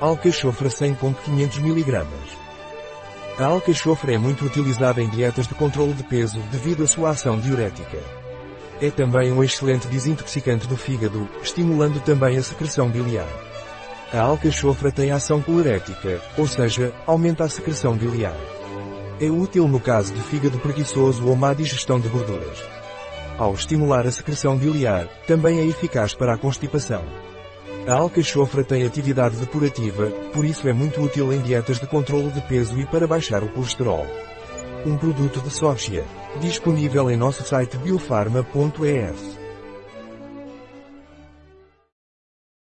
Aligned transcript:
Alcachofra 0.00 0.68
100.500 0.68 1.58
mg. 1.58 2.06
A 3.38 3.44
alcachofra 3.44 4.12
é 4.12 4.18
muito 4.18 4.44
utilizada 4.44 5.00
em 5.00 5.08
dietas 5.08 5.46
de 5.46 5.54
controle 5.54 5.92
de 5.92 6.02
peso 6.02 6.40
devido 6.50 6.82
à 6.82 6.86
sua 6.86 7.10
ação 7.10 7.38
diurética. 7.38 7.98
É 8.80 8.90
também 8.90 9.30
um 9.30 9.42
excelente 9.42 9.86
desintoxicante 9.86 10.66
do 10.66 10.76
fígado, 10.76 11.28
estimulando 11.40 12.00
também 12.00 12.36
a 12.36 12.42
secreção 12.42 12.88
biliar. 12.88 13.28
A 14.12 14.20
alcachofra 14.20 14.90
tem 14.90 15.12
ação 15.12 15.40
colerética, 15.40 16.20
ou 16.36 16.46
seja, 16.48 16.92
aumenta 17.06 17.44
a 17.44 17.48
secreção 17.48 17.96
biliar. 17.96 18.36
É 19.20 19.30
útil 19.30 19.68
no 19.68 19.78
caso 19.78 20.12
de 20.12 20.20
fígado 20.22 20.58
preguiçoso 20.58 21.24
ou 21.26 21.36
má 21.36 21.54
digestão 21.54 22.00
de 22.00 22.08
gorduras. 22.08 22.58
Ao 23.38 23.54
estimular 23.54 24.06
a 24.06 24.10
secreção 24.10 24.56
biliar, 24.56 25.06
também 25.26 25.60
é 25.60 25.66
eficaz 25.66 26.14
para 26.14 26.34
a 26.34 26.38
constipação. 26.38 27.04
A 27.86 27.92
alcachofra 27.92 28.64
tem 28.64 28.86
atividade 28.86 29.36
depurativa, 29.36 30.06
por 30.32 30.42
isso 30.42 30.66
é 30.66 30.72
muito 30.72 31.02
útil 31.02 31.30
em 31.34 31.40
dietas 31.42 31.78
de 31.78 31.86
controle 31.86 32.30
de 32.30 32.40
peso 32.40 32.80
e 32.80 32.86
para 32.86 33.06
baixar 33.06 33.42
o 33.42 33.48
colesterol. 33.50 34.06
Um 34.86 34.96
produto 34.96 35.40
de 35.42 35.50
Socia. 35.50 36.02
Disponível 36.40 37.10
em 37.10 37.16
nosso 37.16 37.44
site 37.44 37.76
biofarma.es. 37.76 39.33